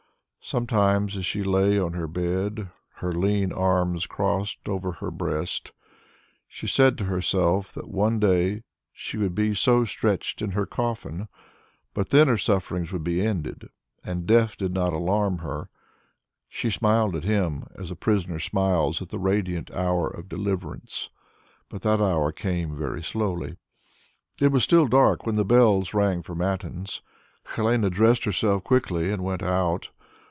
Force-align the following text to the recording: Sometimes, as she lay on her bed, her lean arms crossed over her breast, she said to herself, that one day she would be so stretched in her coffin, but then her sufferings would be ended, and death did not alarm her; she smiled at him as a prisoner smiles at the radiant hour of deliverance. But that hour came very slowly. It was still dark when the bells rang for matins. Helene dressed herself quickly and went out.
Sometimes, 0.43 1.15
as 1.15 1.25
she 1.25 1.43
lay 1.43 1.79
on 1.79 1.93
her 1.93 2.07
bed, 2.07 2.71
her 2.95 3.13
lean 3.13 3.53
arms 3.53 4.07
crossed 4.07 4.67
over 4.67 4.93
her 4.93 5.11
breast, 5.11 5.71
she 6.47 6.65
said 6.65 6.97
to 6.97 7.05
herself, 7.05 7.71
that 7.73 7.87
one 7.87 8.19
day 8.19 8.63
she 8.91 9.17
would 9.17 9.35
be 9.35 9.53
so 9.53 9.85
stretched 9.85 10.41
in 10.41 10.51
her 10.51 10.65
coffin, 10.65 11.27
but 11.93 12.09
then 12.09 12.27
her 12.27 12.39
sufferings 12.39 12.91
would 12.91 13.03
be 13.03 13.23
ended, 13.25 13.69
and 14.03 14.25
death 14.25 14.57
did 14.57 14.73
not 14.73 14.93
alarm 14.93 15.37
her; 15.37 15.69
she 16.49 16.71
smiled 16.71 17.15
at 17.15 17.23
him 17.23 17.65
as 17.77 17.91
a 17.91 17.95
prisoner 17.95 18.39
smiles 18.39 18.99
at 18.99 19.09
the 19.09 19.19
radiant 19.19 19.69
hour 19.71 20.09
of 20.09 20.27
deliverance. 20.27 21.11
But 21.69 21.83
that 21.83 22.01
hour 22.01 22.31
came 22.31 22.75
very 22.75 23.03
slowly. 23.03 23.57
It 24.41 24.51
was 24.51 24.63
still 24.63 24.87
dark 24.87 25.23
when 25.25 25.35
the 25.35 25.45
bells 25.45 25.93
rang 25.93 26.23
for 26.23 26.33
matins. 26.33 27.03
Helene 27.55 27.87
dressed 27.91 28.25
herself 28.25 28.63
quickly 28.63 29.11
and 29.11 29.23
went 29.23 29.43
out. 29.43 29.91